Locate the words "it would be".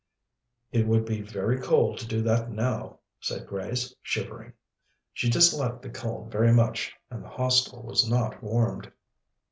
0.71-1.21